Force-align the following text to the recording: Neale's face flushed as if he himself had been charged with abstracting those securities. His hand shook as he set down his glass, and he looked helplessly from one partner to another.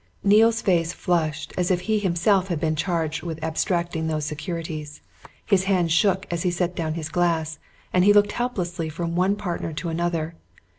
Neale's 0.23 0.63
face 0.63 0.93
flushed 0.93 1.53
as 1.59 1.69
if 1.69 1.81
he 1.81 1.99
himself 1.99 2.47
had 2.47 2.59
been 2.59 2.75
charged 2.75 3.21
with 3.21 3.37
abstracting 3.43 4.07
those 4.07 4.25
securities. 4.25 4.99
His 5.45 5.65
hand 5.65 5.91
shook 5.91 6.25
as 6.33 6.41
he 6.41 6.49
set 6.49 6.75
down 6.75 6.95
his 6.95 7.07
glass, 7.09 7.59
and 7.93 8.03
he 8.03 8.11
looked 8.11 8.31
helplessly 8.31 8.89
from 8.89 9.15
one 9.15 9.35
partner 9.35 9.73
to 9.73 9.89
another. 9.89 10.33